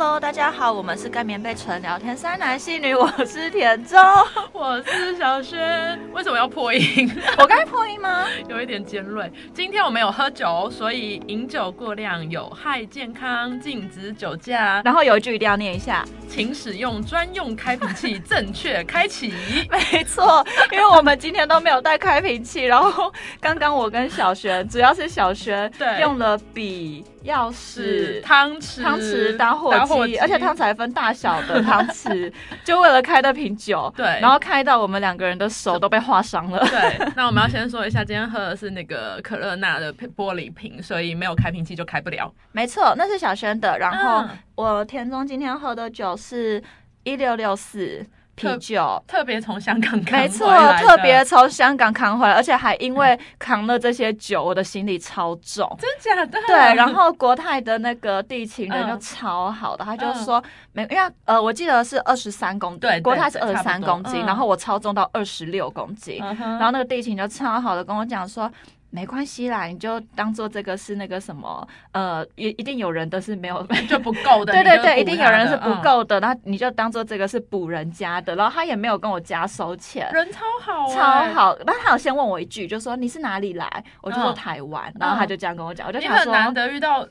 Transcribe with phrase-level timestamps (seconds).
[0.00, 4.00] Hello，大家好，我们是盖棉被纯聊天三男细女，我是田中，
[4.50, 6.00] 我是小轩。
[6.14, 7.12] 为什么要破音？
[7.36, 8.24] 我该破音吗？
[8.48, 9.30] 有一点尖锐。
[9.52, 14.80] 今天我们有喝酒，所以饮酒过量有害健康，禁止酒驾。
[14.86, 19.34] 然后有一句一定要念一下，请使用专用开瓶器，正确开启。
[19.92, 32.32] 没错，因为我们今天都没有带开瓶器，然后刚刚我跟小轩，主要是小轩对用了笔、钥匙、汤匙、汤匙打火机，而且汤匙还分大小的汤匙，
[32.64, 33.92] 就为了开那瓶酒。
[33.96, 36.58] 对然后开到我们两个人的手都被划伤了。
[36.68, 42.32] 对，那我们要先说一下，今天喝的是那个可乐娜的玻璃瓶，所以没有开瓶器就开不了。
[42.52, 43.78] 没错，那是小轩的。
[43.78, 46.62] 然后嗯我田中今天喝的酒是
[47.04, 48.06] 一六六四
[48.48, 49.04] 啤酒。
[49.06, 55.76] 特别从香港扛没错回来，的特别从香港扛回来，而且还因为扛了这些酒，我的行李超重。
[55.78, 56.26] 真假的？
[56.46, 68.50] 对，然后国泰的那个地勤人就嗯超好的，他就说没，因为呃，我记得是二十三公斤，对对国泰是二十三公斤，嗯然后我超重到二十六公斤，嗯然后那个地勤就超好的跟我讲说。
[68.90, 75.70] 没关系啦，你就当做这个是那个什么，呃，一一定有人的是没有， 就不够的， 对对对，一定有人是不。
[75.80, 80.06] 够的，那你就当做这个是补人家的，然后他也没有跟我加收钱。
[80.12, 81.56] 嗯，人超好欸，超好。
[81.64, 84.34] 但他有先问我一句，就说你是哪里来，我就说嗯。
[84.34, 87.06] 台湾，然后他就这样跟我讲，我就你想说很难得遇到，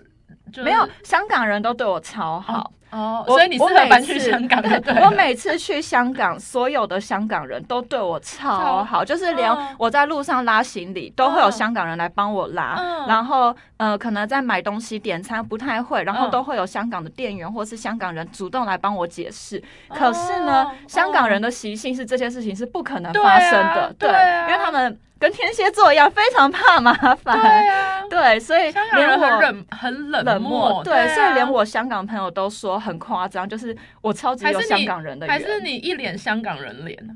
[0.52, 2.72] 就是没有，香港人都对我超好。
[2.92, 4.64] 哦，我所以你适我每合搬去次香港。
[5.04, 12.74] 我每次去香港，所有的香港人都对我超好，就是连嗯我在路上拉行李，都会有嗯香港人来帮我拉。
[12.80, 19.62] 嗯然后呃，可能在买东西点餐不太会，然后嗯都会有香港的店员或是香港人主动来帮我解释。
[19.90, 27.68] 可是呢哦，香港人的习性是这些事情是不可能发生的啊，对啊因为他们跟天蝎座一样，非常怕麻烦对。
[27.70, 37.14] 啊，对，所以香港人连我很冷很冷冷漠，对，所以啊连我香港朋友都说很夸张，就是我超级有香港人的还是你一脸香港人脸呢？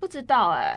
[0.00, 0.76] 不知道哎、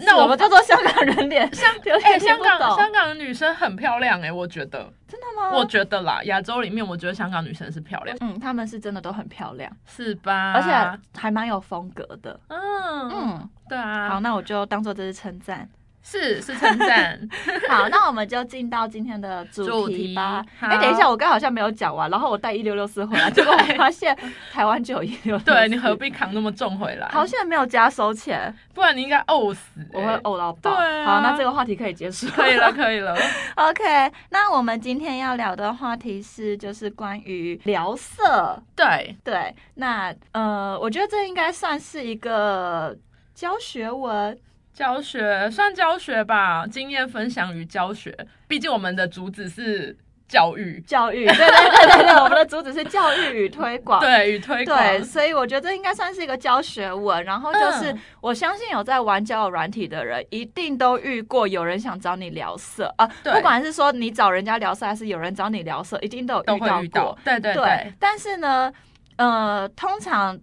[0.00, 1.52] 那我什么叫做香港人脸？
[1.54, 5.50] 香 有哎，点听不香港懂香港的女生很漂亮哎，我觉得，真的吗？
[5.54, 10.52] 我觉得啦，亚洲里面我觉得香港女生是漂亮，嗯，她们是真的都很漂亮，是吧？
[10.54, 12.40] 而且还蛮有风格的。
[12.48, 15.68] 嗯嗯，对啊，好，那我就当做这是称赞。
[16.02, 17.18] 是是称赞，
[17.70, 20.44] 好，那我们就进到今天的主主题吧。
[20.60, 24.16] 哎、好等一下，我刚好像没有讲完，然后我带一六六四回来，结果我发现
[24.52, 25.44] 台湾就有一六六。
[25.44, 25.96] 对你何？
[26.02, 27.06] 必扛那么重回来？
[27.08, 30.74] 好像没有加收钱，不然你应该呕死欸，我会呕到爆。
[30.76, 32.26] 对啊好，那这个话题可以结束。
[32.28, 33.16] 可以了，可以了。
[33.54, 38.60] OK，那我们今天要聊的话题是，就是关于聊色。
[38.74, 42.96] 对，对，那呃，我觉得这应该算是一个
[43.34, 44.36] 教学文。
[44.72, 48.16] 教学算教学吧，经验分享与教学。
[48.48, 49.96] 毕竟我们的主旨是
[50.26, 54.00] 教育，教育，对对对对对，我们的主旨是教育与推广。
[54.04, 54.78] 对与推广。
[54.78, 57.22] 对，所以我觉得这应该算是一个教学文。
[57.22, 66.42] 然后就是，嗯我相信有在玩交友软体的人，一定都遇过有人想找你聊色啊，对不管是说你找人家聊色，还是有人找你聊色，一定都有
[66.82, 67.18] 遇到过。
[67.22, 68.72] 对对对，但是呢，
[69.16, 70.38] 呃，通常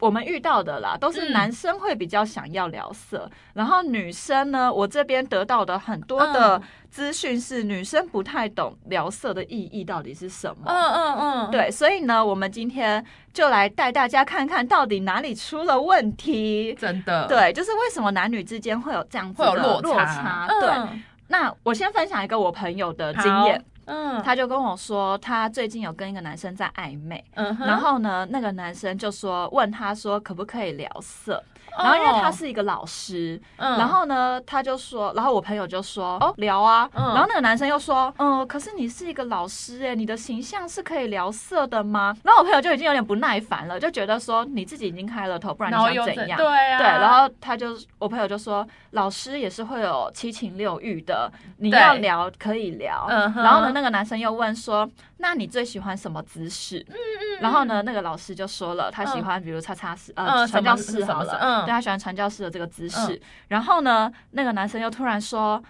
[0.00, 10.64] 我们遇到的啦，都是嗯男生会比较想要聊色，然后女生呢，我这边得到的很多的嗯资讯是，女生不太懂聊色的意义到底是什么。
[10.66, 16.74] 嗯嗯嗯，对，所以呢，我们今天就来带大家看看到底哪里出了问题。
[16.74, 20.04] 真的，对，就是为什么男女之间会有这样子的落差。
[20.04, 20.46] 差。
[20.60, 31.42] 对，嗯那我先分享一个我朋友的经验，，好嗯，他就跟我说，他最近有跟一个男生在暧昧，嗯，然后呢，那个男生就说问他说可不可以聊色，
[31.78, 33.78] 然后因为他哦，是一个老师，嗯。
[33.78, 37.14] 然后呢，他就说，然后我朋友就说哦聊啊，嗯。
[37.14, 42.14] 然后那个男生又说，嗯，可是你是一个老师哎，你的形象是可以聊色的吗？
[42.22, 46.36] 然后我朋友就已经有点不耐烦了，就觉得说你自己已经开了头，不然你想怎样？
[46.36, 53.06] 对啊，对，然后他就我朋友就说，老师也是会有七情六欲的，你要聊可以聊。
[53.08, 54.88] 嗯然后呢，那个男生又问说，
[55.18, 56.84] 那你最喜欢什么姿势？
[56.88, 57.40] 嗯嗯。
[57.40, 63.14] 然后呢，那个老师就说了，他喜欢比如叉叉式呃嗯传教士什么士好了，嗯对他喜欢传教士的这个姿势。
[63.14, 65.62] 嗯然后呢，那个男生又突然说。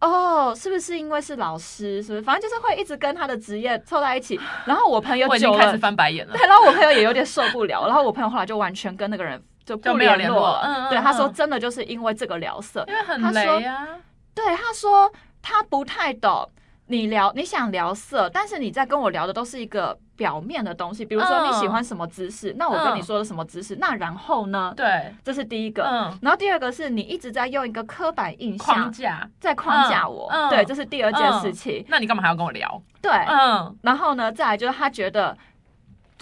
[0.00, 2.02] 哦，是不是因为是老师？
[2.02, 2.22] 是不是？
[2.22, 4.36] 反正就是会一直跟他的职业凑在一起。
[4.66, 6.44] 然后我朋友久了我已经开始，翻白眼了对，。
[6.44, 7.86] 然后我朋友也有点受不了。
[7.86, 10.62] 然后我朋友后来就完全跟那个人就没有联联络了。
[10.64, 12.84] 嗯嗯对，他说嗯真的就是因为这个聊色。
[12.88, 13.86] 因为很雷啊，
[14.34, 15.08] 对，他说
[15.40, 16.50] 他不太懂
[16.86, 21.48] 你聊你想聊色，但是你在跟我聊的都是一个表面的东西，比如说嗯。
[21.48, 24.74] 你喜欢什么姿势，那我跟你嗯说的什么姿势，那然后呢？
[24.76, 25.84] 对，这是第一个。
[25.84, 30.48] 嗯，然后第二个是你一直在用一个刻板印象框象架，在框架我，嗯。
[30.48, 31.84] 嗯对，这是第二件事情。
[31.88, 32.82] 那你干嘛还要跟我聊？
[33.00, 35.36] 对，嗯，然后呢，再来就是他觉得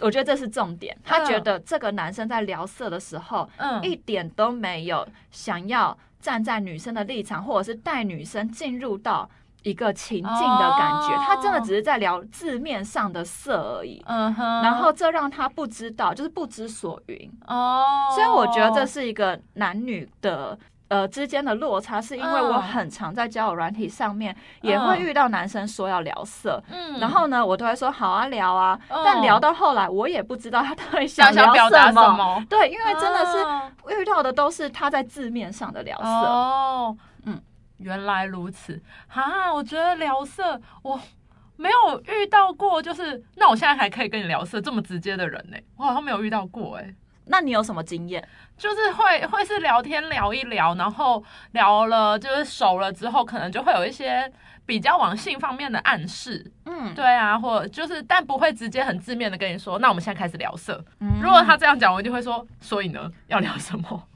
[0.00, 0.96] 我觉得这是重点。
[1.02, 3.82] 他嗯觉得这个男生在聊色的时候，嗯。
[3.82, 9.28] 一点都没有想要站在女生的立场，或者是带女生进入到
[9.62, 11.14] 一个情境的感觉。
[11.14, 14.02] 哦他真的只是在聊字面上的色而已。
[14.06, 17.30] 嗯哼，然后这让他不知道，就是不知所云。
[17.46, 17.84] 哦，
[18.14, 20.58] 所以我觉得这是一个男女的。
[20.88, 32.44] 呃，之间的落差是因为我嗯很常在交友软体上面也会遇到男生说要聊色，嗯然后呢，我都会说好啊聊啊，嗯但聊到后来我也不知道他到底想表达什么。
[32.48, 36.04] 对，因为真的是哦遇到的都是他在字面上的聊色。
[36.04, 36.96] 哦，
[37.80, 41.00] 原来如此哈，我觉得聊色我
[41.56, 46.94] 没有遇到过，就是那我现在还可以跟你聊色这么直接的人呢，我好像没有遇到过哎。
[47.26, 48.26] 那你有什么经验？
[48.56, 51.22] 就是会会是聊天聊一聊，然后
[51.52, 54.30] 聊了就是熟了之后，可能就会有一些
[54.66, 60.84] 比较往性方面的暗示，嗯，对啊，或就是但不会直接很字面的跟你说，那我们现在开始聊色。
[60.98, 64.08] 嗯如果他这样讲，我一定会说，所以呢，要聊什么？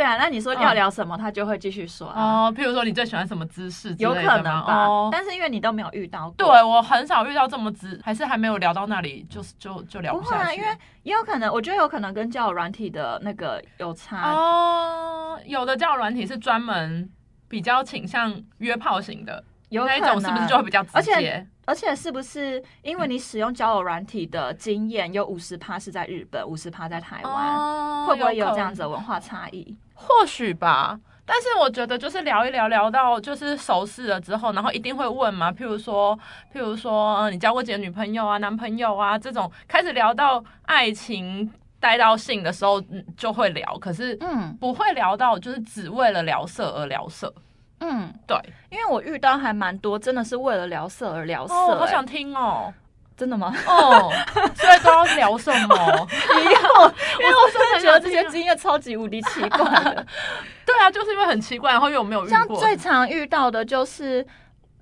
[0.00, 4.74] 对啊，那你说要聊什么，他就会继续说啊，哦，譬如说你最喜欢什么姿势之有类的吗可能吧。
[4.78, 10.56] 哦，但是因为你都没有遇到过，对我很少遇到这么直，还是还没有聊到那里，就是就就聊不会啊，下去。
[10.56, 10.68] 因为
[11.02, 14.32] 也有可能，我觉得有可能跟交友软体的那个有差。
[14.32, 17.06] 哦，有的交友软体是专门
[17.46, 21.46] 比较倾向约炮型的，有那一种是不是就会比较直而且接？
[21.66, 29.76] 而且是不是因为你使用交友软体的经验有五十趴是在日本，五十趴在台湾，哦会不会有可这样子的文化差异？
[30.00, 30.98] 或许吧。
[31.26, 36.18] 但是我觉得就是聊一聊，聊到就是熟识了之后，然后一定会问嘛，譬如说，
[36.52, 41.48] 譬如说，呃，你交过几个女朋友啊、男朋友啊这种，开始聊到爱情
[41.78, 47.32] 带到性的时候，嗯就会聊，可是嗯不会聊到就是只为了聊色而聊色。
[47.78, 48.36] 嗯，对，
[48.68, 52.74] 因为我遇到还蛮多，真的是为了聊色而聊色、哦，好欸想听哦。
[53.20, 53.54] 真的吗？
[53.66, 54.10] 哦，
[54.54, 55.76] 所以都要聊什么？
[56.40, 56.90] 以后，
[57.20, 60.06] 因为我真的觉得这些经验超级无敌奇怪的。
[60.64, 62.30] 对啊，就是因为很奇怪，然后又没有遇过。
[62.30, 64.26] 像最常遇到的就是。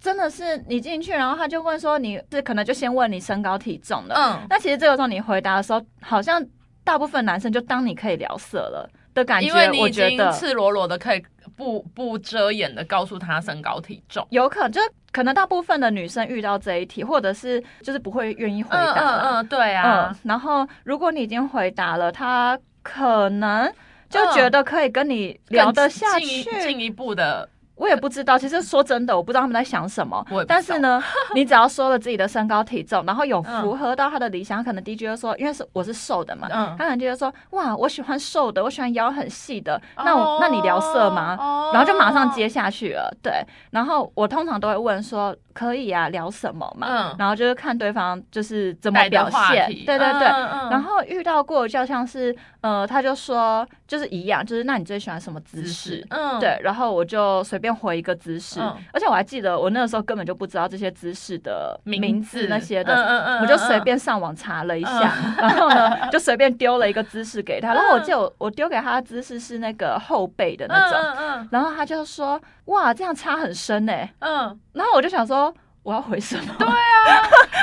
[0.00, 6.40] 真的是你进去，然后他就问说你是可能就先问你身高体重的，嗯，那其实这个时候你回答的时候，好像
[6.84, 11.24] 大部分男生就当你可以聊色了的感觉，因为你觉得经赤裸裸的可以
[11.58, 14.24] 不不遮掩的告诉他身高体重。
[14.30, 23.70] 有可能，就可能大部分的女生遇到这一题，或者是就是不会愿意回嗯答啦，嗯嗯，对啊嗯，然后如果你已经回答了，他可能
[24.08, 26.44] 就嗯觉得可以跟你聊得下去。
[26.62, 30.24] 进一步的，我也不知道， 其实说真的，我不知道他们在想什么。
[30.46, 31.02] 但是呢，
[31.34, 39.80] 你只要说了自己的身高体重，然后有嗯符合到他的理想，他可能 DJ 就说，因为是我是瘦的嘛，嗯他可能就会说，哇，我喜欢瘦的，我喜欢腰很细的。
[39.96, 41.36] 那我，那你聊色吗？
[41.38, 43.32] 哦然后就马上接下去了，对。
[43.70, 46.86] 然后我通常都会问说，可以啊，聊什么嘛？
[46.88, 50.26] 嗯然后就是看对方就是怎么表现，对对对。
[50.70, 58.76] 然后遇到过就像是，呃，他就说就是一样，就是那你最喜欢什么姿姿势势？，嗯，对，然后我就随便回一个姿势，嗯。
[58.92, 62.46] 而且我还记得我那个时候根本就不知道这些姿势的名字。
[62.48, 75.52] 那些的，嗯嗯嗯，我就随便上网查了一下，然后呢就随便丢了一个姿势给他， 然后我记得我我丢给他的姿势是那个后背的那种，然后他就说哇这样差很深哎，嗯嗯，然后我就想说
[75.88, 76.54] 我要回什么？
[76.58, 76.74] 对啊，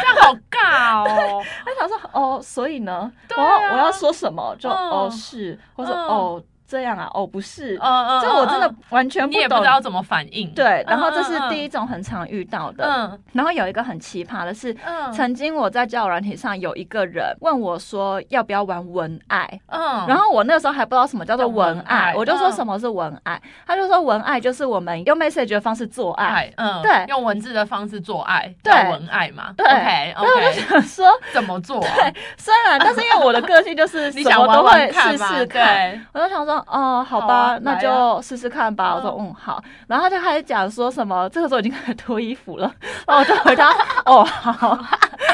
[0.01, 1.43] 这样好尬哦。
[1.63, 4.55] 他想说哦，所以呢，对我要啊我要说什么？
[4.57, 9.63] 就、嗯哦是，或者、嗯哦这样啊，哦不是，嗯嗯，这我真的嗯完全你也不懂。
[9.63, 10.49] 知道怎么反应。
[10.53, 12.85] 对，然后这是嗯第一种很常遇到的。
[12.85, 13.19] 嗯。
[13.33, 15.11] 然后有一个很奇葩的是，嗯。
[15.13, 26.51] 曾经我在交友软体上有一个人问我说要不要玩文爱，嗯，然后我那个时候还不知道什么叫做文爱爱，我就说嗯什么是文爱，他就说文爱就是我们用 message 的方式做爱。
[26.57, 27.05] 嗯，对。
[27.07, 28.73] 用文字的方式做爱，对。
[28.73, 29.53] 叫文爱嘛。
[29.55, 29.65] 对。
[29.65, 32.13] OK 然后我就想说，怎么做对？
[32.37, 35.17] 虽然，但是因为我的个性就是 你什想都会试？
[35.17, 38.95] 试看，对，我就想说，哦，好好吧，啊那就试试看吧。
[38.95, 39.63] 我说，嗯嗯，好。
[39.87, 42.73] 然后他就开始讲说什么，这个时候已经开始脱衣服了，
[43.07, 43.69] 然后我就回答，
[44.05, 44.77] 哦，好。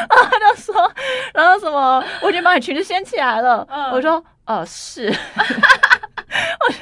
[0.10, 0.92] 然后他就说，
[1.34, 3.66] 然后什么，我已经把你裙子掀起来了。
[3.70, 5.08] 嗯我说，呃，是。
[6.62, 6.80] 我就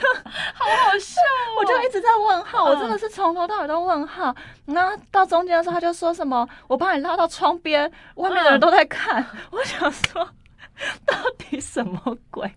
[0.53, 1.57] 好好笑哦。
[1.59, 4.33] 我就一直在问号，我真的嗯是从头到尾都问号。
[4.65, 9.25] 然后到中间的时候，他就说什么，我把你拉到窗边，外面的人嗯都在看。
[9.51, 10.23] 我想说，
[11.05, 12.53] 到底什么鬼？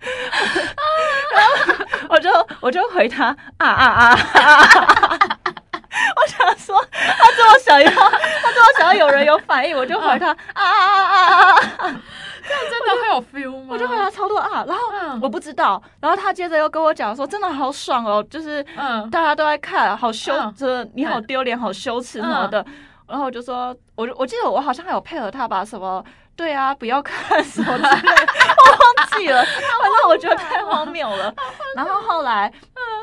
[0.00, 3.26] 然 后我就我就回他
[3.58, 4.52] 啊啊啊啊啊
[5.16, 5.18] 啊！
[6.16, 12.00] 我想说，他这么想要，他这么想要有人有反应，我就回他 啊啊啊啊啊！
[12.48, 13.68] 这样真的会有 feel 吗？
[13.70, 22.64] 我就回他超多啊，然后嗯我不知道，然后他接着又跟我讲说，真的好爽哦，就是嗯大家都在看，好羞真的你好丢脸，好羞耻什么的。
[23.08, 28.26] 然后我就说，我就我记得我好像还有配合他吧什么对啊，不要看什么之类的，
[28.66, 31.34] 我忘记了，反正我觉得太荒谬了。
[31.74, 32.52] 然后后来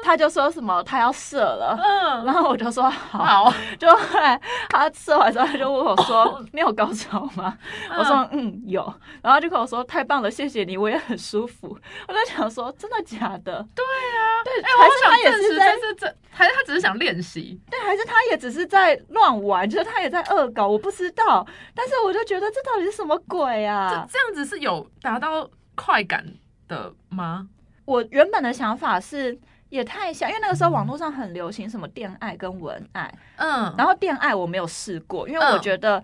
[0.03, 7.57] 他就说什么他要射了，嗯，然后我就说好，好， 就后来他射完之后他就问我说你有高潮吗？
[7.97, 11.69] 我说嗯有，然后就跟我说太棒了，谢谢你，我也很舒服。
[12.07, 13.65] 我在想说真的假的？
[13.73, 17.57] 对啊，对，哎、还是他我想证实也是在这是这，还是他只是想练习？
[17.71, 21.47] 对，还是他也只是在乱玩，就是他也在恶搞，我不知道。
[21.73, 24.05] 但是我就觉得这到底是什么鬼这啊？
[24.11, 26.25] 这样子是有达到快感
[26.67, 27.47] 的吗？
[27.85, 29.39] 我原本的想法是。
[29.73, 35.51] 也太像，因为那个时候网络上很流行什么恋爱跟文爱，嗯，然后恋爱我没有试过，因为嗯。
[35.53, 36.01] 我觉得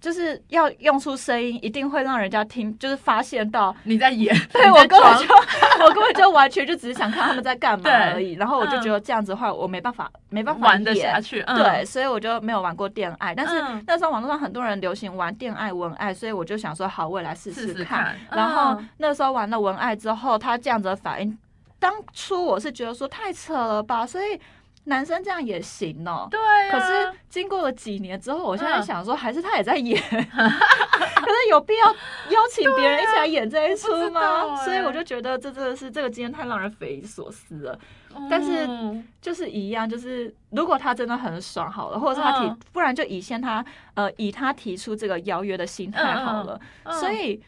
[0.00, 5.34] 就是要用出声音，一定会让人家听，就是发现到，你在演， 对我根本就
[5.84, 13.84] 我根本就完全就只是想看他们在干嘛而已，然后我就嗯觉得这样子的话，我没办法没办法玩得下去，嗯、对，，所以我就没有玩过恋爱，但是嗯。
[13.86, 18.04] 那时候网络上很多人流行玩恋爱文爱，所以我就想说好，我也来试试试看。
[18.04, 21.36] 看然后嗯那时候玩了文爱之后，他这样子的反应，
[21.80, 24.38] 当初我是觉得说太扯了吧，所以
[24.84, 34.20] 男生这样也行哦、对啊，可是经过了几年之后，我现在嗯想说，还是他也在演， 可是有必要邀请别人一起来演这一出吗？
[34.56, 37.56] 欸所以我就觉得这真的是这个经验太让人匪夷所思。
[37.62, 37.78] 了。
[38.28, 42.58] 但是嗯就是一样，就是如果他真的很爽好了，或者是他提，嗯。
[42.72, 46.60] 不然就以先他呃以他提出这个邀约的心态好了。
[46.84, 46.92] 嗯。
[46.98, 47.40] 所以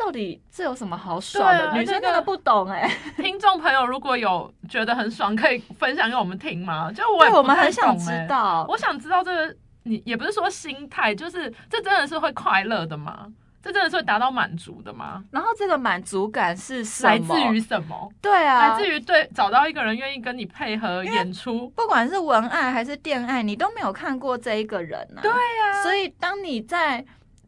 [0.00, 1.68] 到底这有什么好爽的？
[1.68, 6.90] 啊女生真的不懂哎、听众朋友如果有觉得很爽，可以分享给我们听吗？
[6.90, 8.64] 就我我们很想知道。
[8.68, 13.26] 我想知道这个，你也不是说心态，就是这真的是会快乐的吗？
[13.62, 15.22] 这真的是会达到满足的吗？
[15.30, 16.82] 然后这个满足感是？
[17.04, 18.10] 来自于什么？
[18.22, 21.68] 对啊，来自于对找到一个人愿意跟你配合演出。
[21.76, 25.20] 不管是文爱还是恋爱，你都没有看过这一个人啊。
[25.20, 27.04] 对啊所以当你在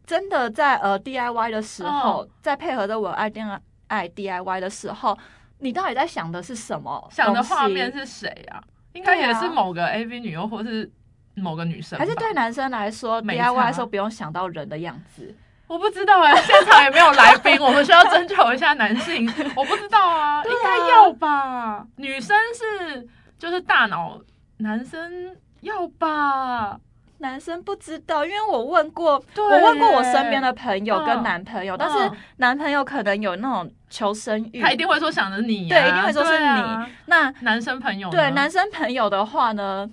[0.07, 5.17] 真的在呃 DIY 的时候，嗯在配合着我爱恋爱 DIY 的时候，
[5.59, 7.09] 你到底在想的是什么？
[7.11, 8.63] 想的画面，是谁啊？
[8.93, 10.91] 应该也是某个 AV 女优，或是
[11.35, 15.35] 某个女生，还是对男生来说没，DIY 的时候不用想到人的样子。
[15.67, 19.27] 我不知道哎、 现场也没有来宾，我们需要征求一下男性。
[19.57, 21.87] 我不知道啊应该要吧？
[21.97, 24.21] 女生是就是大脑，
[24.59, 26.79] 男生要吧？
[27.23, 31.07] 男生不知道，因为我问过，我问过我身边的朋友嗯。
[31.07, 36.45] 跟男朋友，但是嗯男朋友可能有那种求生欲，他一定会说想着你、啊，对一定会说是你。
[36.45, 36.87] 啊。
[37.07, 39.89] 那男生朋友对男生朋友的话呢，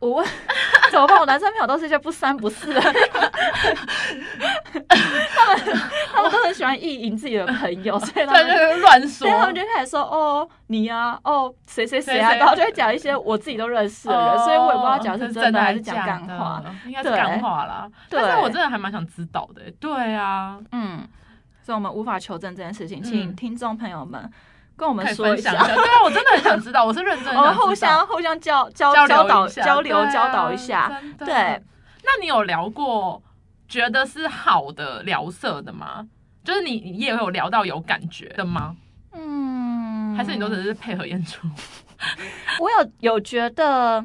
[0.00, 0.26] 我问
[0.92, 1.18] 怎么办？
[1.18, 2.92] 我男生朋友都是一些不三不四的， 他
[5.54, 5.78] 们
[6.12, 8.56] 他们都很喜欢意淫自己的朋友，所以他对，们。
[8.56, 17.88] 就是乱说所以，他们就开始说哦你呀、哦谁谁谁啊，然后就会讲一些我自己都认识的人，哦所以我也不知道讲的是真的还是假讲干的话。，应该是对干话啦。
[18.08, 21.06] 对但是我真的还蛮想知道的、对啊，嗯，
[21.62, 24.30] 所以我们无法求证这件事情，请嗯听众朋友们
[24.78, 25.50] 跟我们说一下。
[25.52, 31.02] 对啊，我真的很想知道，我是认真的我们互相互相教教交教导流一下交流教导一下。
[31.18, 31.60] 对，
[32.04, 33.20] 那你有聊过
[33.68, 36.06] 觉得是好的聊色的吗？
[36.44, 38.76] 就是你你也有聊到有感觉的吗？
[39.12, 41.46] 嗯，还是你都只是配合演出？
[42.60, 44.02] 我有有觉得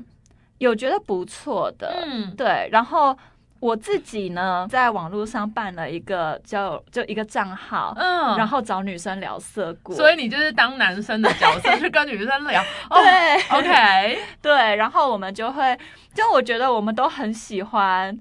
[0.58, 3.15] 有觉得不错的，嗯，对，然后。
[3.63, 12.62] 我自己呢，在网络上办了一个叫就一个账号，嗯，然后找女生聊色过，所以你就是当男生的角色 去跟女生聊。
[12.89, 15.79] 哦对、，OK，对，然后我们就会，
[16.13, 18.20] 就我觉得我们都很喜欢，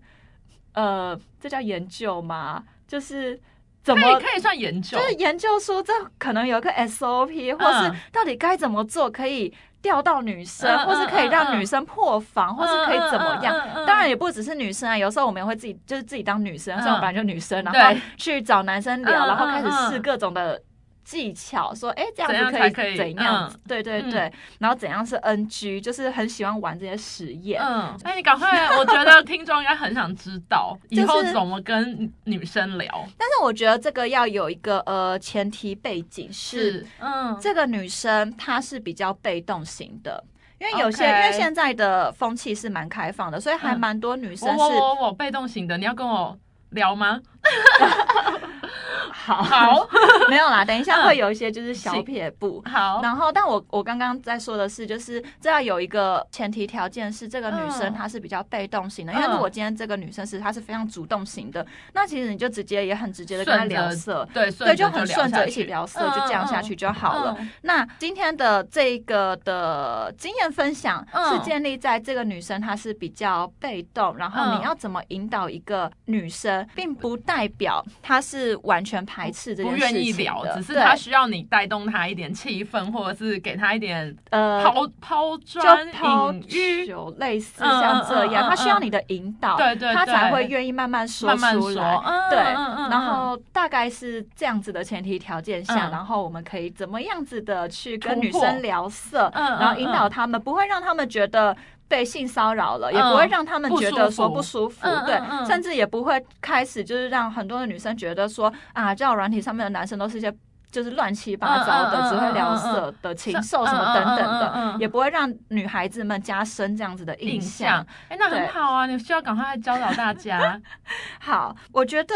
[0.75, 2.63] 呃，这叫研究吗？
[2.87, 3.41] 就是
[3.83, 13.55] 怎么可以算研究就，是研究说这可能有一个 SOP，或是嗯到底该怎么做可以钓到女生，嗯或是可以让女生破防，或是可以怎么样？
[13.87, 20.63] 当然也不只是女生啊，有时候我们也会自己就是自己当女生，嗯像我本来就女生，然后去找男生聊，嗯然后开始试各种的。
[21.05, 23.53] 技巧说，哎、这样子才可以怎样？
[23.69, 27.61] 对对对，然后怎样是 NG，就是很喜欢玩这些实验。
[27.63, 33.07] 嗯，哎，你赶快，我觉得听众应该很想知道 以后怎么跟女生聊。
[33.19, 40.23] 但是我觉得这个要有一个呃前提背景是，是，嗯，这个女生她是比较被动型的。
[40.59, 46.39] 因为有些因为现在的风气是蛮开放的，所以还嗯蛮多女生是、我我我被动型的，你要跟我
[46.71, 47.21] 聊吗？
[49.13, 49.43] 好。
[49.43, 49.89] 好。
[50.29, 51.07] 没有啦，等一下嗯。
[51.07, 52.63] 会有一些就是小撇步。
[52.67, 57.95] 好，然后，但我我刚刚在说的是，就是这要有一个前提条件是，这个女生嗯。
[57.95, 59.13] 她是比较被动型的。
[59.13, 59.33] 因为嗯。
[59.33, 67.37] 如果今天这个女生是她是非常主动型的，那其实你就直接也很直接的跟她聊色，对，对，顺就很顺着一起聊色，嗯就这样下嗯去就好了。
[67.39, 67.51] 嗯。
[67.63, 71.33] 那今天的这个的经验分享嗯。
[71.33, 74.59] 是建立在这个女生她是比较被动，然后嗯。
[74.59, 91.97] 你要怎么引导一个女生，并不代表她是完全排斥这件不事情的，愿意聊，只是他需要你带动他一点气氛，或者是给他一点呃抛抛砖抛引玉，球，类似嗯像这样，嗯嗯她需要你的引导，对对他才会愿意慢慢说出来。
[92.05, 101.57] 嗯对，然后大概是这样子的前提条件下，嗯然后我们可以怎么样子的去跟女生聊色，然后引导他们，不会让他们觉得。
[101.93, 110.35] 被性骚扰了，也嗯不会让他们觉得说不不舒服，对，嗯甚至也不会开始就是让很多的女生觉得说啊，交友软体上面的男生都是一些
[110.71, 120.59] 就是乱七八糟的，嗯嗯嗯只会聊色的、禽兽什么等等的，嗯也不会让女孩子们加深这样子的印印象象。，哎，那很好啊，你需要赶快教导大家，
[121.21, 122.15] 好，我觉得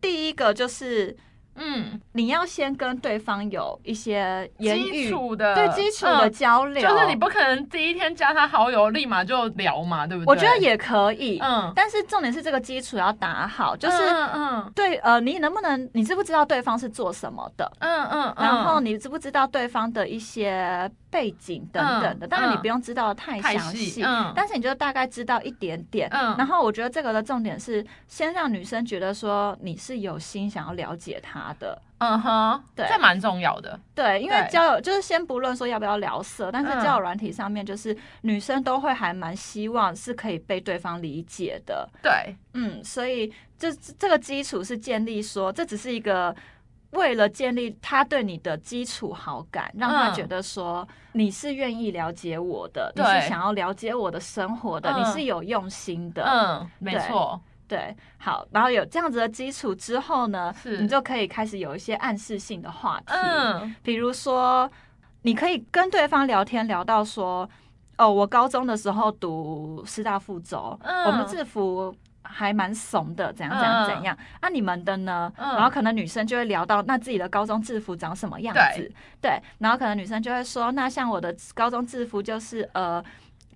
[0.00, 1.16] 第一个就是
[1.54, 10.30] 嗯，你要先跟对方有一些言基语础的对基础的嗯交流，就是你不可能第一天加他好友立马就聊嘛，对不对？
[10.30, 13.96] 我觉得也可以，嗯，但是重点是这个基础要打好，就是。
[14.02, 17.70] 嗯嗯对，呃，你能不能，你知不知道对方是做什么的？
[17.80, 22.26] 嗯嗯，嗯然后你知不知道对方的一些背景等等的？
[22.26, 26.08] 嗯当然你嗯不用知道得太太详细，嗯，但是你就大概知道一点点。
[26.10, 31.80] 嗯然后我觉得这个的重点是，先让女生觉得说你是有心想要了解她的。
[31.98, 41.88] 嗯哼，对这蛮重要的，对，因为交友就是先不论说要不要聊色，但是嗯交友软体上面就是女生都会还蛮希望是可以被对方理解的。
[42.02, 46.34] 对，嗯，所以这这个基础是建立说，这只是一个
[46.92, 55.00] 为了建立他对你的基础好感，让他嗯觉得说你是愿意了解我的，你是想要了解我的生活的，嗯。
[55.00, 56.22] 你是有用心的。
[56.24, 63.74] 嗯，没错，对，好，然后有这样子的基础之后呢，你就可以开始有一些暗示性的话题，嗯。
[63.82, 64.70] 比如说，
[65.22, 67.48] 你可以跟对方聊天聊到说，
[67.96, 71.04] 哦，我高中的时候读师大附中，嗯。
[71.06, 71.94] 我们制服。
[72.22, 74.16] 还蛮怂的，怎样怎样嗯怎样？
[74.40, 75.32] 那、你们的呢？
[75.36, 79.40] 嗯然后可能女生就会聊到那自己的高中制服长什么样子，对。
[79.58, 83.02] 然后可能女生就会说，那像我的高中制服就是呃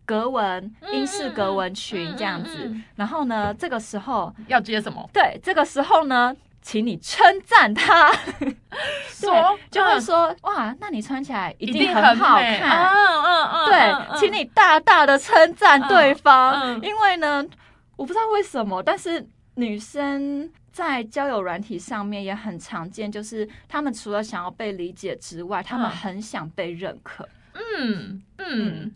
[0.05, 2.75] 格纹英式格纹裙这样子。
[2.97, 5.09] 然后呢，这个时候要接什么？
[5.13, 8.13] 对，这个时候呢，请你称赞他，
[9.11, 12.91] 说就会嗯说、哇，那你穿起来一一定很很好看。
[12.91, 17.45] 嗯嗯嗯，对，嗯请你大大的称赞对方，因为呢，
[17.97, 25.91] 我不知道为什么，但是女生在交友软体上面也很常见，就是她们除了想要被理解之外，她们嗯。
[25.91, 27.29] 很想被认可。
[27.79, 28.55] 嗯嗯，
[28.85, 28.93] 对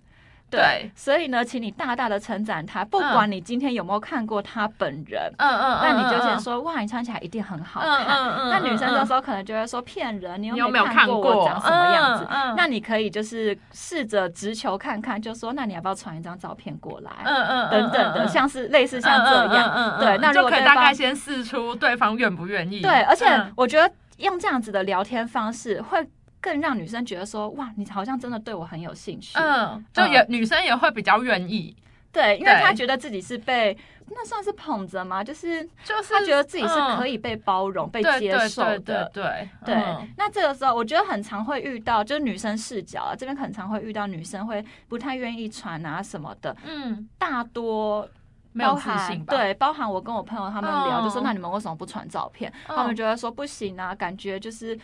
[0.51, 5.33] 对，所以呢，请你大大的称赞他，不管你今天有没有看过他本人。
[5.39, 8.17] 嗯嗯，那你就先嗯，说哇，你穿起来一定很好嗯看。
[8.17, 12.27] 嗯嗯，那女生这嗯时候可能就会说骗人，你你有又没有看过过我长什么样子？
[12.57, 17.11] 那你可以就是试着直球看看，就说那你要不要传一张照片过来？
[17.25, 22.81] 嗯嗯等等的，像是类似像这样，对，那如就可以大概先试出对方愿不愿意。
[22.81, 26.05] 对，而且嗯我觉得用这样子的聊天方式，会
[26.41, 31.77] 更让女生觉得说，哇，你好像真的对我很有兴趣，嗯，就也女生也会比较愿意，
[32.13, 33.77] 对，因为她觉得自己是被
[34.13, 35.23] 那算是捧着吗？
[35.23, 39.09] 就是就是她觉得自己是可以以被包容、被接受的。
[39.13, 48.09] 对对对，嗯那这个时候我觉得很常会遇到，就是女生视角啊，这边很常会遇到女生会不太愿意传啊什么的，嗯，大多
[48.53, 52.53] 没有自信吧？，对，包含我跟我朋友他们聊，嗯就说那你们为什么不传照片？
[52.67, 54.77] 嗯他们觉得说不行啊，感觉就是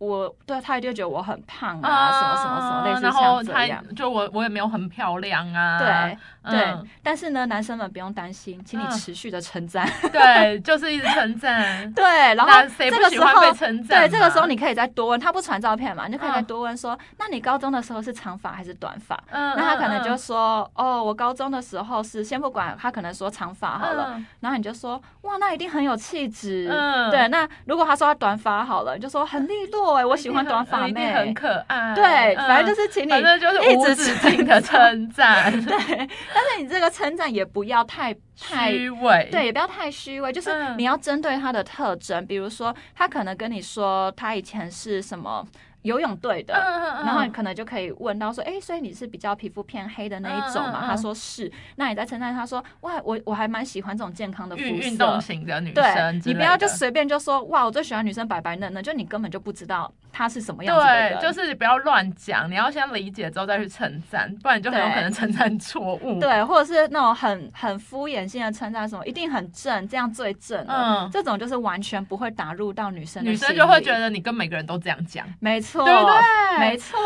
[0.00, 3.94] 我对他一定觉得我很胖啊，什么什么什么，类似然后他像这样。
[3.94, 6.18] 就我我也没有很漂亮啊，对
[6.50, 9.86] 对嗯，但是呢，男生们不用担心，请你嗯持续的称赞。
[10.10, 11.92] 对，就是一直称赞。
[11.92, 14.00] 对，然后谁这个时不喜欢被候，称赞？
[14.00, 19.22] 对，这个时候你可以再多问，他不传照片嘛，你就可以再嗯多问说，那你高中的时候是长发还是短发？
[19.30, 26.68] 嗯，那他可能就嗯说，哦，我高中的时候是，先不管他可能说长发好了，嗯然后你就说，哇，那一定很有气质。
[26.70, 27.28] 嗯对。
[27.28, 31.12] 那如果他说他短发好了，你就说很利落哎、我喜欢短发妹。
[31.12, 31.94] 很可爱。
[31.94, 38.70] 对，嗯反正就是请你，反正就是无一直止境的称赞， 对，但是你这个称赞也不要太太。
[38.72, 39.28] 虚伪。
[39.30, 45.46] 对，也不要太虚伪，就是嗯你要针对他的特征，比如说他可能跟你说他以前是什么
[45.82, 46.54] 游泳队的，
[47.04, 50.84] 然后你可能就可以问到说，哎、所以你是比较皮肤偏黑的那一种嘛？
[50.86, 55.20] 他说是，那你在称赞他说，哇，我我还蛮喜欢这种健康的肤运动。
[55.20, 61.18] 型的女生你不要就随便就说哇，我最喜欢女生白白嫩嫩，就你根本就不知道她是什么样子的人。
[61.18, 66.18] 对，就是你不要乱讲，你要先理解之后再去称赞，不然你就很有可能称赞错误。
[66.18, 71.04] 对，或者是那种很很敷衍性的称赞，什么一定很正，这样最正了。
[71.06, 75.26] 嗯这种就是完全不会打入到女生的女生就会觉，得你跟每个人都这样讲。
[75.38, 76.98] 没错，对不对没错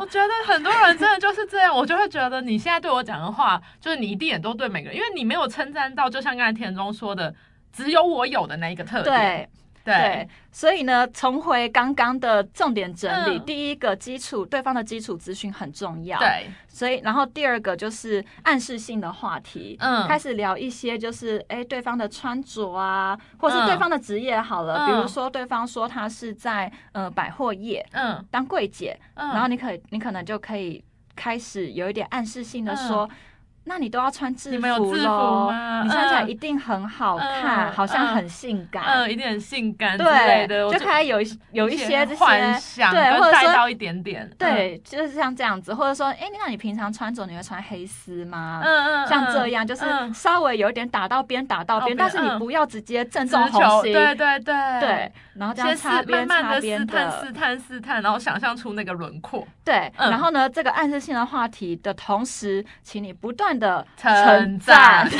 [0.00, 7.34] 我，觉得很多人真的就是这样，我就会觉得你现在对我讲的话，就是你一定也都对每个人，因为你没有称赞到，就像刚才田中说的，
[7.72, 9.04] 只有我有的那一个特点。
[9.04, 9.48] 对。
[9.92, 13.44] 对，所以呢，重回刚刚的重点整理，嗯。
[13.44, 20.06] 第一个基础，对方的基础资讯很重要。，对，所以然后第二个就是暗示性的话题，嗯。
[20.06, 24.86] 开始聊一些就是哎对方的穿着啊，或是嗯对方的职业好了，嗯。
[24.86, 28.24] 比如说对方说他是在呃百货业嗯。
[28.30, 30.84] 当柜姐，嗯，然后你可你可能就可以
[31.16, 33.08] 开始有一点暗示性的说。
[33.68, 35.82] 那你都要穿制服你们有制服喽吗？
[35.84, 38.82] 你穿起来嗯一定很好看，嗯好像嗯很性感。
[38.84, 48.60] 嗯，一定很性感之类的，就开始有一有一些这些幻想，对，跟或者到一点点，对，就是像这样子，或者说，哎，那你平常穿着你会穿黑丝吗？
[48.64, 50.12] 嗯，嗯嗯，像这样，就是嗯。
[50.14, 52.38] 稍微有一点打到边，打到边，但是你嗯。
[52.38, 54.54] 不要直接正中红，心，对对对。
[54.80, 60.10] 对，然后这样擦边擦边慢慢的试探试探试探，然后想象出那个轮廓，对，嗯。
[60.10, 65.08] 然后呢，这个暗示性的话题的同时，请你不断的称赞。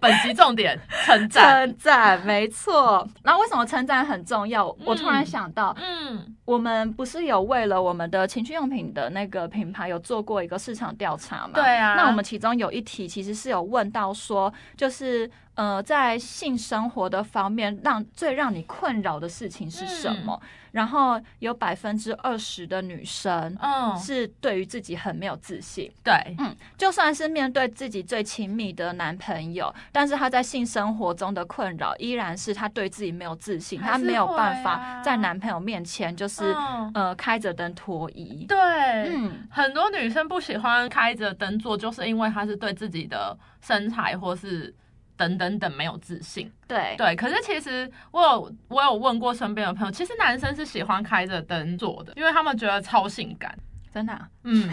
[0.00, 3.06] 本集重点称赞，称赞，没错。
[3.22, 4.66] 然后为什么称赞很重要？
[4.84, 11.52] 我突然嗯想到，嗯我们不是有为了我们的情趣用品的那个品牌有做过一个市场调查吗？
[11.54, 20.40] 对啊那我们其中有一题其实是有问到说，就是呃，在性生活的方面，让最让你困扰的事情是什么？
[20.74, 23.56] 然后有百分之二十的女生。
[23.60, 36.90] 嗯，是对于自己很没有自信，对，嗯，就算是面对自己最亲密的男朋友，但是她在性生活中的困扰依然是她对自己没有自信，还是他没有办法在男朋友面前就是、嗯。
[36.94, 38.44] 呃开着灯脱衣。
[38.46, 44.74] 对，嗯，很多女生不喜欢开着灯做，就是因为她是对自己的身材或是
[45.16, 46.50] 等等等没有自信。
[46.66, 53.56] 对，对，可是其实我有我有问过身边的朋友，其实男生是喜欢开着灯做的，因为他们觉得超性感。
[53.92, 54.68] 真的、啊，嗯，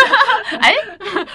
[0.62, 0.72] 哎、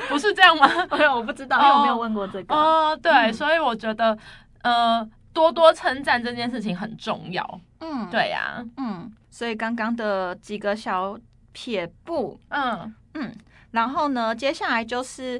[0.08, 0.68] 不是这样吗？
[0.90, 2.56] 没有，我不知道，因为我没有问过这个。
[2.56, 4.18] 哦，对，嗯所以我觉得
[4.64, 7.62] 呃，多多称赞这件事情很重要。
[7.82, 11.16] 嗯，，对呀、嗯，所以刚刚的几个小
[11.52, 13.32] 撇步，嗯嗯，
[13.70, 15.40] 然后呢，接下来就是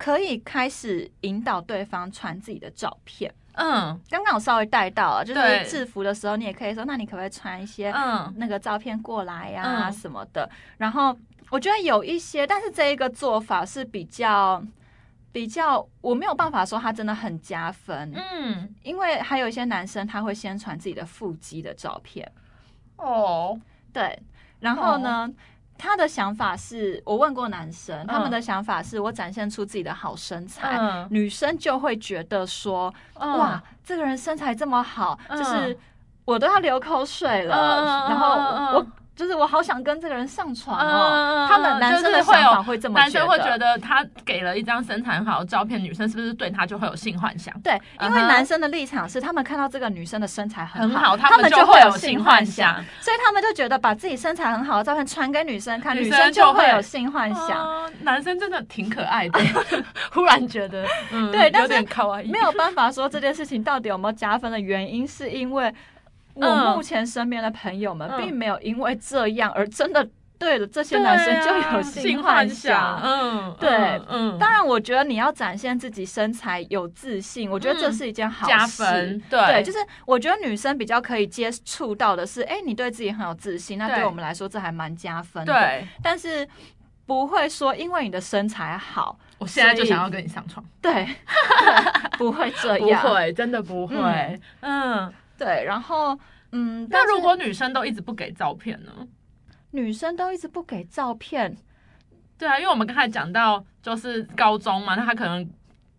[0.00, 3.30] 可以开始引导对方传自己的照片。
[3.52, 4.00] 嗯。
[4.08, 8.32] 刚刚我稍微带到了，就是制服的时候，你也可以说，那你可不可以传一些嗯。
[8.38, 9.92] 那个照片过来呀、嗯。
[9.92, 10.48] 什么的。
[10.78, 11.14] 然后
[11.50, 14.64] 我觉得有一些，但是这一个做法是比较
[15.32, 22.26] 比较，我没有办法说他真的很加分，嗯，因为还有一些男生他会先传自己的腹肌的照片，
[22.96, 23.60] 哦，
[23.92, 24.18] 对，
[24.60, 25.30] 然后呢？
[25.80, 31.08] 他的想法是我问过男生，他们的想法是我展现出自己的好身材，嗯。
[31.10, 33.38] 女生就会觉得说，嗯。
[33.38, 35.76] 哇，这个人身材这么好，嗯就是
[36.26, 38.28] 我都要流口水了，嗯然后
[38.76, 38.86] 我
[39.20, 41.46] 就是我好想跟这个人上床嗯哦。
[41.46, 47.54] 他们男生的想法会这么男生会觉得他给了一张身材很好的照片，女生是不是对他就会有性幻想？
[47.60, 57.60] 对，因为男生的立场是，他们看到这个女生的身材，很好，他们就会有性性幻想想，，所以他们就觉得把自己身材很好的照片传给女生看，女女生就会会有性幻想。
[57.60, 59.38] 哦男生真的挺可爱的，
[60.12, 61.68] 忽然觉得， 嗯，对但是
[62.30, 65.72] 没有办法说这件事情到底有没有加分的原因，是因为
[66.40, 66.76] 我嗯。
[66.76, 68.22] 目前身边的朋友们嗯。
[68.22, 70.06] 并没有因为这样而真的
[70.38, 73.70] 对了这些男生就啊有性幻想，嗯，对
[74.08, 74.38] 嗯，嗯。
[74.38, 78.82] 当然，我觉得你要展现自己身材有自信，我觉得这嗯是一件好加事。
[78.82, 83.96] 分，对，对，就是我觉得女生比较可以接触到的是，哎、你对自己很有自信，那对。
[83.96, 86.48] 对我们来说这还蛮加分的。，对，但是
[87.04, 91.06] 不会说因为你的身材好，我现在就想要跟你上床，对，
[92.16, 93.02] 不会这样。
[93.02, 93.08] 不。
[93.08, 95.12] 会，真的不会，嗯。
[95.40, 96.18] 对，然后
[96.52, 98.92] 嗯，那如果女生都一直不给照片呢？
[99.70, 101.56] 女生都一直不给照片，
[102.36, 105.48] 对啊，因为我们刚才讲到就是高中嘛，那他可能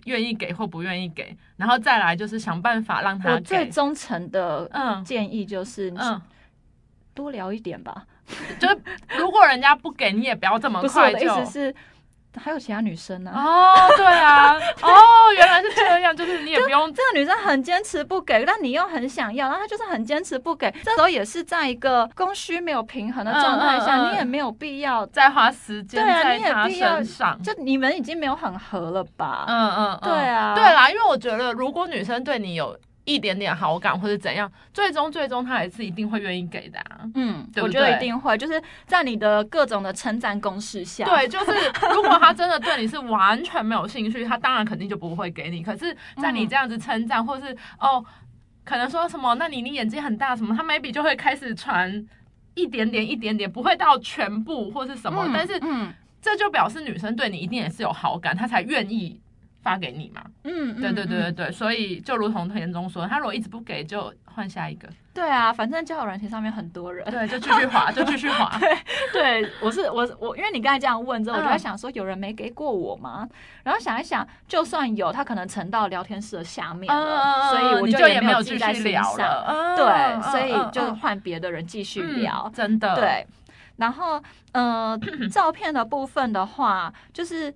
[0.05, 3.67] 愿意给或不愿意给，然后再来就是想办法让他我最。
[3.69, 6.21] 忠诚的嗯建议就是，嗯，
[7.15, 8.05] 多聊一点吧。
[8.59, 8.77] 就是
[9.17, 11.27] 如果人家不给你，也不要这么不是我快就。
[11.27, 11.75] 的意思是，
[12.39, 20.71] 还有其他女生呢、哦，对啊， 哦，原来是这样，就是你也不用这个女生很坚持不给，但你又很想要，然后她就是很坚持不给。
[20.83, 27.41] 这时候也是在一个供需没有平衡的状态下，嗯嗯嗯你也没有必要，再花时间对啊你也在他必要身上。
[27.41, 29.45] 就你们已经没有很合了吧？
[29.47, 37.01] 嗯嗯，嗯对啊对啦，因为我觉得如果女生对你有一点点好感或者怎样，最终最终他也是一定会愿意给的、啊。
[37.15, 41.51] 嗯，我觉得一定会，就是在你的各种的称赞攻势下，对，就是
[41.95, 45.63] 如果他真的对你是完全没有兴趣，他当然肯定就不会给你。
[45.63, 48.03] 可是，在你这样子称赞，或是哦，
[48.63, 52.07] 可能说什么，那你你眼睛很大什么，他 maybe 就会开始传
[52.53, 59.19] 一点点一点点，不会到全部或是什么，嗯但是嗯这就表示女生对你一定也是有好感，她才愿意
[59.61, 60.21] 发给你嘛。
[60.43, 67.05] 嗯，对对对对嗯对，所以就如同田中说，他如果一直不给，就换下一个，对啊，反正交友软件上面很多人。
[67.11, 68.57] 对，就继续滑，就继续滑。
[69.13, 73.27] 对，我是我我，因为你刚才这样问之后，我就在嗯想说，有人没给过我吗？
[73.63, 79.19] 然后想一想，就算有，他可能沉到聊天室的下面了，所以我就也没有没继续聊上。
[79.19, 79.45] 了。
[79.47, 82.49] 嗯对，嗯所以就换别的人继续嗯聊。
[82.53, 83.27] 真的，对，
[83.77, 84.21] 然后
[84.53, 84.97] 呃，
[85.31, 87.53] 照片的部分的话，就是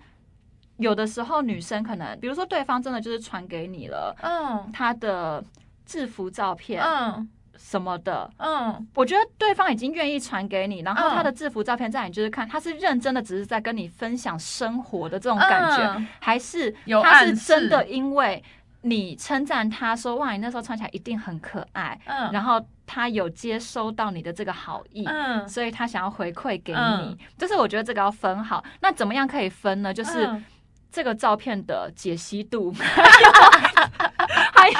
[0.77, 5.43] 有的时候女生可能，比如说对方真的就是传给你了嗯他的
[5.85, 18.43] 制服照片嗯什么的，嗯我觉得对方已经愿意传给你，然后嗯他的制服照片在你就是看，他是认真的，只是在跟你分享生活的这种感觉，嗯还是有他是真的因为
[18.81, 25.05] 你称赞他说哇，你那时候穿起来一定很可爱，嗯，然后他有接收到你的这个好意。
[25.05, 28.63] 嗯所以他想要回馈给你，嗯就是我觉得这个要分好。
[28.81, 29.93] 那怎么样可以分呢？
[29.93, 30.43] 就是嗯
[30.95, 34.75] 这个照片的解析度， 还有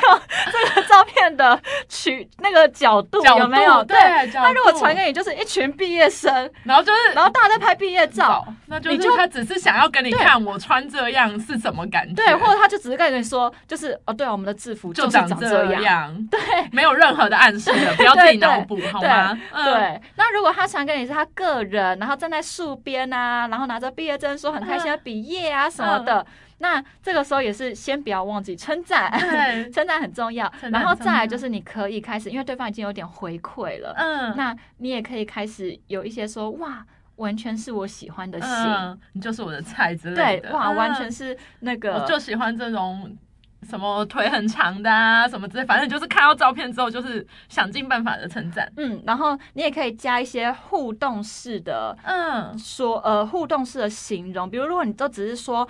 [0.49, 3.83] 这个照片的取那个角度角有没有？
[3.83, 16.27] 度对，角他如果传给你就是一群毕业生，然后就是然后大家在拍毕业照，，那就是他只是想要跟你看我穿这样是什么感觉，对，或者他就只是跟你说，就是哦，对啊，我们的制服就是长 长这样。
[16.31, 16.39] 对。
[16.71, 19.37] 没有任何的暗示的，不要自己脑补好吗？
[19.51, 26.25] 嗯，对，那如果他传给你是他个人，然后站在树边啊，然后拿着毕业证书很开心的毕业啊什么的，
[26.59, 29.11] 那这个时候也是先不要忘记称赞，
[29.73, 30.51] 称赞很重要。
[30.71, 36.85] 然后再来就是你可以开始，因为对方已经有点回馈了，嗯，那你也可以开始有一些说哇，
[37.17, 40.75] 完全是我喜欢的型，嗯，你就是我的菜之类的，，对哇，嗯。
[40.75, 43.17] 完全是那个我就喜欢这种
[43.63, 48.71] 什么腿很长的啊，什么之类，反正就是看到照片之后，就是想尽办法的称赞。
[48.77, 52.55] 嗯，然后你也可以加一些互动式的嗯。
[52.59, 55.67] 说，呃，互动式的形容，比如如果你都只是说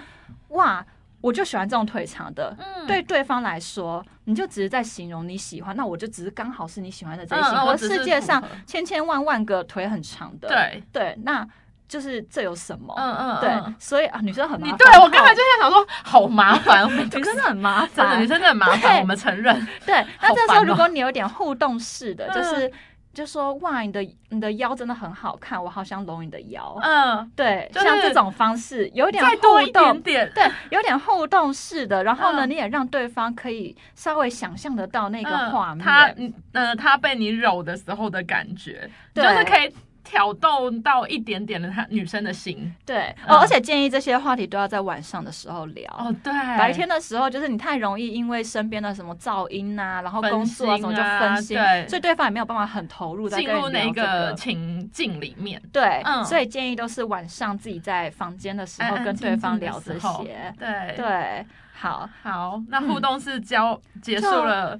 [0.49, 0.85] 哇。
[1.21, 7.65] 我就喜欢这种腿长的，嗯，对对方来说，你就只是在形容你喜欢，那我就只是刚好是你喜欢的这一嗯型。
[7.65, 11.43] 我只是世界上 千千万万个腿很长的，对，对，那
[11.87, 12.93] 就是这有什么？
[12.95, 14.77] 嗯嗯，对嗯，所以啊，女生很麻你烦。
[14.77, 19.67] 对我刚才就在想说，好麻烦，女生 真的很麻，烦女，生真的很麻烦，我们承认。
[19.83, 20.05] 对。
[20.21, 22.71] 那这时候如果你有点互动式的，嗯就是
[23.15, 26.77] 就说哇，你的你的腰真的很好看，我好想搂你的腰。
[26.83, 29.37] 嗯，对，就是像这种方式有点互
[29.71, 35.83] 动点，点，对，有点互动式的，然后呢，嗯你也让对方可以稍微想象得到那个嗯画面。
[35.83, 39.73] 他嗯呃，他被你揉的时候的感觉，就对是可以
[40.05, 42.73] 挑动到一点点的他女生的心。
[42.85, 45.91] 对、而且建议这些话题都要在晚上的时候聊。
[45.97, 54.33] 哦，对，白天的时候，就是你太容易因为身边的什么噪音啊，然后分工作啊什么就心啊分心，对所以对方也没有办法很投入在进入那个个。
[54.35, 55.61] 情境里面。
[55.73, 60.53] 对，嗯所以建议都是晚上自己在房间的时候跟对方聊这些。
[60.59, 64.79] 对对，好，好，那嗯互动是交结束了，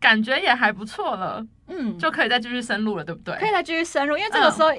[0.00, 3.34] 感觉也还不错了，嗯，就可以再继续深入了，对不对？
[3.36, 4.70] 可以再继续深入，因为这个嗯时候。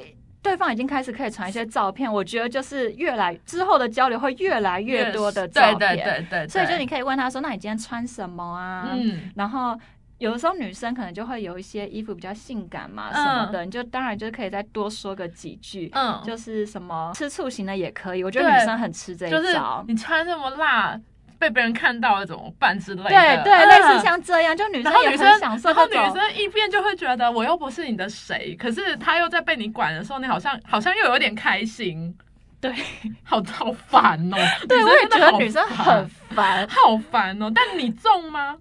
[0.42, 9.78] 对方已经开始可以传一些照片，我觉得就是越来之后的交流会越来越多的照片，对对对对，所以就你可以问他说：“那你今天穿什么啊？”嗯然后
[10.18, 18.24] 有的时候女生可能就会有一些衣服比较性感嘛嗯什么的，你就当然就可以再多说个几句，嗯，就是什么吃醋型的也可以。
[18.24, 19.84] 我觉得女生很吃这就是一招。
[19.90, 20.98] 你穿这么辣，
[21.40, 23.10] 被别人看到了怎么办之类的。
[23.10, 25.94] 对对，嗯类似像这样，就女生女生很享受然后女。
[25.94, 32.16] 生一边就会觉得我又不是你的谁，可是他又在被你管的时候，你好像好像又有点开心。
[32.62, 32.76] 对，
[33.24, 34.38] 好好烦哦。
[34.68, 36.68] 对，我也觉得女生很烦。
[36.68, 37.50] 好烦哦。
[37.56, 38.58] 但你中吗？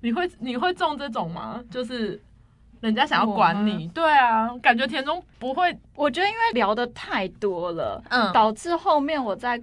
[0.00, 1.60] 你会你会中这种吗？
[1.70, 2.18] 就是
[2.80, 9.60] 人家想要管你，对啊，感觉田中不会，我觉得因为聊的太多了，嗯导致后面我在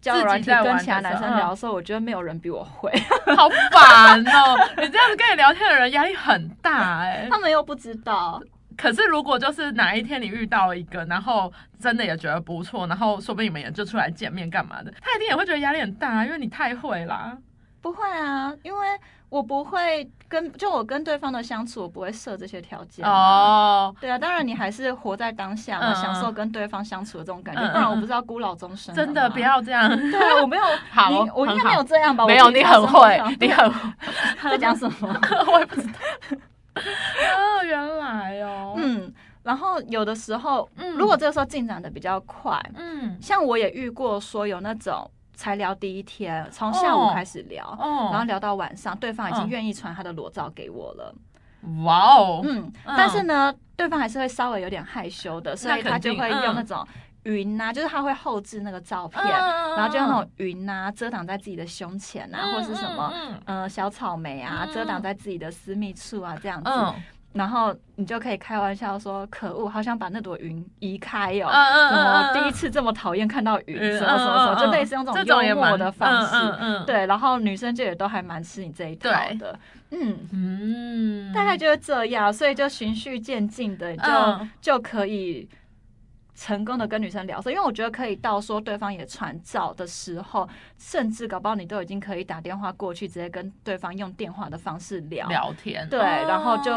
[0.00, 2.90] 交友软体自己在跟其他男生聊的时候，我觉得没有人比我会，
[3.36, 4.56] 好烦哦。
[4.76, 8.40] 你这样子跟你聊天的人压力很大哎、他们又不知道。
[8.76, 17.36] 可是如果就是哪一天你遇到一个，然后真的也觉得不错，然后说不定你们也就出来见面干嘛的，他一定也会觉得压力很大，因为你太会啦。
[17.80, 18.86] 不会啊，因为
[19.28, 23.04] 我不会跟就我跟对方的相处，我不会设这些条件。
[23.04, 28.94] 哦，对啊，当然你还是活在当下嘛，嗯享受跟对方相处的这种感觉，不然我不知道孤老终生。
[28.94, 29.38] 真的不。
[29.38, 29.88] 要这样。
[29.88, 32.26] 对啊，我没有， 好我应该没有这样吧？
[32.26, 33.72] 没有，你很 会，你很，
[34.36, 35.20] 他在讲什么？
[35.50, 35.92] 我也不知道。
[36.74, 38.74] 哦，原来哦。
[38.76, 39.10] 嗯，
[39.42, 45.08] 然后有的时候，嗯如果这个时候进展的比较快，嗯像我也遇过说有那种
[45.38, 49.48] 才聊第一天，从下午开始聊，哦，然后聊到晚上，对方已经嗯。
[49.48, 51.14] 愿意传他的裸照给我了。
[51.84, 56.84] 哇哦，嗯，嗯但是呢，对方还是会稍微有点害羞的，所以他就会用那种
[57.22, 63.12] 云啊，就是他会后置那个照片，嗯然后就用那种云啊遮挡在自己的胸前啊，或是什么。
[63.14, 64.74] 嗯呃，小草莓啊，嗯。
[64.74, 66.94] 遮挡在自己的私密处啊，这样子，嗯
[67.38, 71.48] 然后你就可以开玩笑说：“可恶，好想把那朵云移开哦！
[71.48, 73.78] 嗯怎么第一次这么讨厌看到云？
[73.78, 76.34] 嗯什么什么什么，就类似用这这种幽默的方式。
[76.34, 79.56] 嗯嗯嗯，对，然后女生就也都还蛮吃你这一套的，
[79.92, 84.50] 嗯，嗯，大概就是这样，所以就循序渐进的，就、嗯。
[84.60, 85.48] 就可以
[86.34, 87.40] 成功的跟女生聊。
[87.40, 95.26] 所以，因为我觉得可以到说对方也传照的时候，甚至搞不好你都已经可以打电话过去，直接跟对方用电话的方式聊。
[95.28, 96.70] 聊天，对哦然后就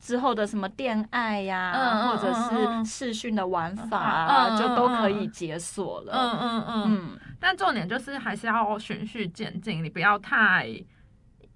[0.00, 6.12] 之后的什么恋爱呀、或者是视讯的玩法啊，就都可以解锁了。
[6.12, 10.68] 嗯嗯嗯，嗯，但重点就是还是要循序渐进，你不要太。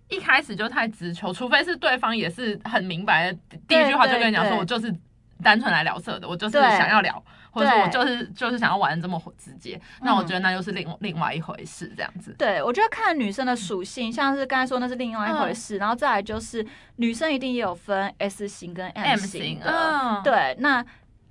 [0.08, 4.92] 一开始就太直球，除非是对方也是很明白的，第一句话就跟你讲说，我就是
[5.40, 12.34] 单纯来聊色的，我就是想要聊，或者是我就是就是想要玩得这么直接，那我嗯觉得那就是另另外一回事，这样子。
[12.38, 16.64] 对，我觉得看女生的属性，像是刚才说那是另外一回事，然后再来就是
[16.96, 19.70] 女生一定也有分 S 型跟 M 型的。
[19.70, 20.84] 嗯，对，那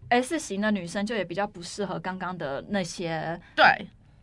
[0.10, 3.66] S 型的女生就也比较不适合刚刚的那些对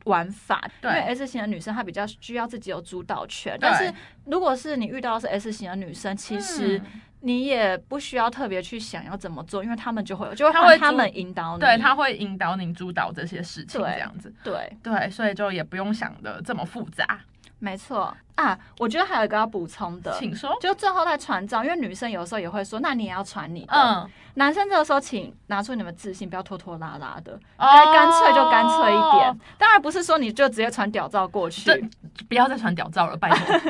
[0.05, 3.93] 玩法，对因为 S 型的女生她比较需要自己有主导权，但是
[4.25, 6.85] 如果是你遇到的是 S 型的女生，其实嗯
[7.27, 14.33] 你也不需要特别去想要怎么做，因为他们就会有，就会他会他们引导你，对，他会引导你主导这些事情，这样子。
[14.45, 17.19] 对，对，所以就也不用想的这么复杂。
[17.59, 18.59] 没错啊。
[18.79, 20.57] 我觉得还有一个要补充的，请说。
[20.61, 23.73] 就最后在传照，因为女生有时候也会说，那你也要传你的。
[23.73, 29.41] 嗯，男生这个时候请拿出你们自信，不要拖拖拉拉的，哦该干脆就干脆一点。
[29.59, 31.81] 当然不是说你就直接传屌照过去，这
[32.29, 33.61] 不要再传屌照了，拜托。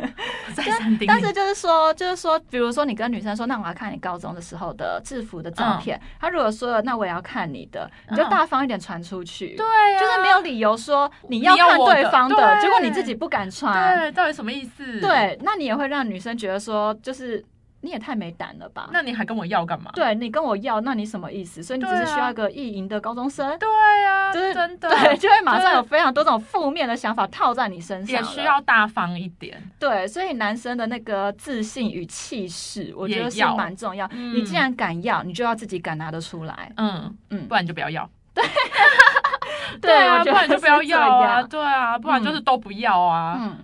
[1.07, 6.01] 但是就是说，就是说，比如说你跟女生说，那我要看你高中的时候的制服的照片。
[6.21, 9.55] 他如果说了，那我也要看你的，你就嗯大方一点传出去。
[9.55, 13.99] 对啊，就是没有理由说你要看对方的，对结果你自己不敢传。
[13.99, 17.45] 对，到底什么意思？，对，那你也会让女生觉得说，就是
[17.83, 18.89] 你也太没胆了吧？
[18.93, 19.91] 那你还跟我要干嘛？
[19.95, 21.63] 对你跟我要，那你什么意思？
[21.63, 23.57] 所以你只是需要一个意淫的高中生。
[23.59, 23.69] 对
[24.07, 29.63] 啊，就是真的，对，就会马上有非常多种负面的想法套在你身上，也需要大方一点。
[29.79, 34.09] 对，所以男生的那个自信与气势，我觉得是也蛮重要。
[34.13, 36.73] 嗯你既然敢要，你就要自己敢拿得出来。
[36.77, 38.09] 嗯，嗯不，然你就不要要。
[39.81, 41.43] 对啊，不然就不要要啊。
[41.43, 43.39] 对啊，不然就是都不要啊。
[43.41, 43.59] 嗯，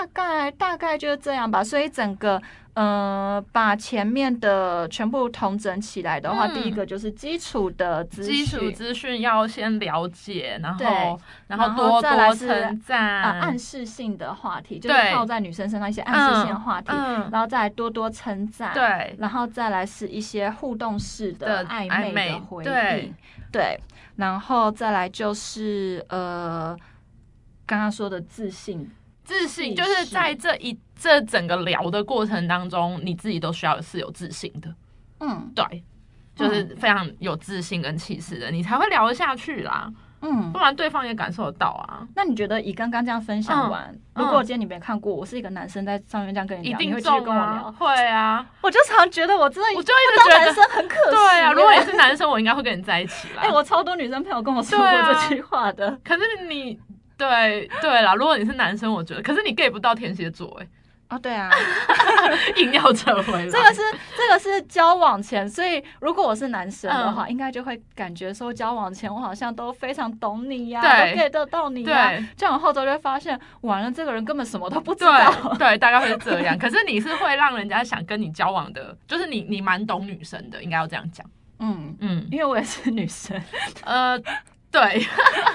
[0.00, 1.62] 大概大概就是这样吧。
[1.62, 2.40] 所以整个
[2.74, 6.54] 呃，把前面的全部统整起来的话，嗯。
[6.54, 12.98] 第一个就是基础的资基础讯资讯要先了解，然后然后多多再来称赞。
[13.22, 18.72] 啊，暗示性的话题，就是套在女生身上一些暗示性的话题，嗯，然后再来多多称赞。。
[18.72, 23.02] 对，然后再来是一些互动式的的暧昧的回对。
[23.02, 23.14] 应，
[23.50, 23.78] 对，
[24.16, 26.76] 然后再来就是呃，
[27.66, 28.88] 刚刚说的自信，
[29.30, 34.74] 自信就是在这一这整个聊的过程当中，你自己都需要是有自信的，
[35.20, 35.84] 嗯对，
[36.34, 39.88] 就是非常有自信跟气势的，你才会聊得下去啦，
[40.22, 40.58] 嗯不。
[40.58, 42.06] 然对方也感受得到啊。
[42.16, 51.10] 那你觉得以刚刚这样分享完，嗯如果今天你没看过，我是一个男生在上面这样跟你聊，你一定会继续跟我聊？，会啊，我就常觉得我真的我就一直觉得男得，生很可惜。
[51.12, 53.42] 对啊，如果你是男生，我应该会跟你在一起啦。
[53.46, 55.98] 哎、我超多女生朋友跟我说过这句话的。
[56.04, 56.78] 可是你，
[57.28, 60.66] 对对啦，如果你是男生，我觉得，可是你 get 不到天蝎座，哎，
[61.10, 61.50] 哦，对啊，
[62.56, 63.44] 硬要扯回来。
[63.46, 63.82] 这个是
[64.16, 67.12] 这个是交往前，所以如果我是男生的嗯。
[67.14, 71.12] 话，应该就会感觉说交往前我好像都非常懂你呀、对。
[71.12, 72.24] 都 get 得到你呀、对。
[72.36, 75.32] 交往后头就会发现，完了这个人根本什么都不知道。
[75.58, 76.56] 对对，大概会是这样。
[76.56, 81.26] 可是你是会让人家想跟你交往的，就是你你蛮懂女生的，应该要这样讲。
[81.58, 83.38] 嗯，嗯，因为我也是女生，
[83.84, 84.18] 呃，
[84.70, 85.04] 对，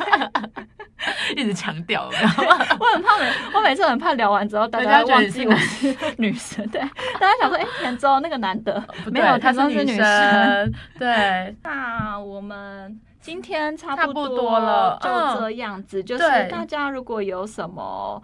[1.35, 6.79] 一直强调，知道吗我很怕每我每次很怕聊完之后大家忘记我是女生，对，
[7.19, 8.81] 大家想说， 哎、田中那个男的
[9.11, 15.39] 没有，对她田中女生， 对，那我们今天差差不不多多了就嗯。
[15.39, 16.03] 这样子。
[16.03, 18.21] 就是大家如果有什么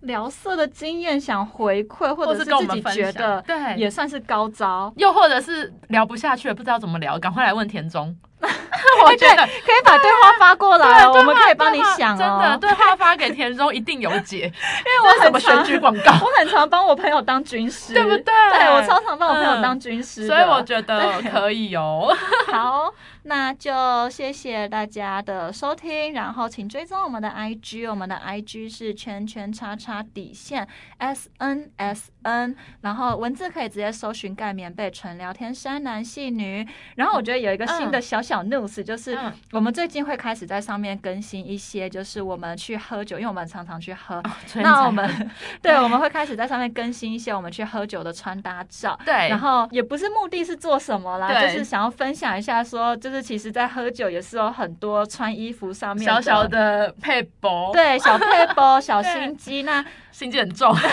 [0.00, 3.76] 聊色的经验想回馈，或者是自己觉得对。
[3.76, 8.16] 也算是高招，又或者是聊不下去了，不知道怎么聊，赶快来问田中。
[8.40, 8.48] 我
[9.06, 12.58] 我觉得可以把对话发过来我们可以帮你想真的哦。
[12.60, 16.12] 对话发给田中一定有解， 因为我什么很常选举广告？
[16.24, 22.14] 我很常帮我朋友当军师，对不对对我超常帮我朋友嗯当军师的、所以我觉得可以哦。
[22.50, 22.92] 好，
[23.24, 30.66] 那就谢谢大家的收听，然后请追踪我们的 IG，我们的 IG 是圈圈叉叉底线
[30.98, 36.66] S N S N，然后文字可以直接搜寻盖棉被纯聊天山男戏女。
[36.96, 39.32] 然后我觉得有一个新的小小 news，就是嗯。
[39.50, 44.22] 我们最近会开始在上面更新一些，就是我们去喝酒，因为我们常常去喝。
[44.54, 48.96] 那我们 对，我们会开始在上面更新一些我们去喝酒的穿搭照。
[49.04, 60.74] 对，然后也不是目的是做什么啦，就是想要分享一下说，就是其实，在喝酒也是有很多穿衣服上面小小的配博，，对小配包、 小心机，那心机很重。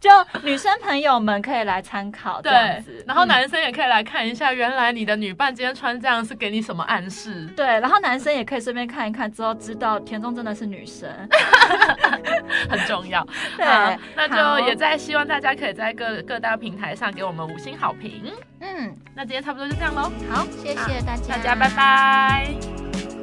[0.00, 0.08] 就
[0.42, 7.44] 女生朋友们可以来参考这样对子。，然后嗯男生也可以来看一下，原来你的女伴今天穿这样是给你什么暗示？
[7.56, 11.08] 对，然后男生也可以顺便看一看，之后知道田中真的是女生。
[12.70, 13.26] 很重要。
[13.56, 13.66] 对
[14.14, 18.32] 那就也在希望大家可以在各各大平台上给我们五星好评。
[18.60, 23.17] 嗯，那今天差不多就这样喽，好，谢谢大家，大家拜拜。